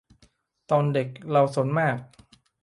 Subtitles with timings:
[0.71, 1.97] ตอนเด็กเราซนมาก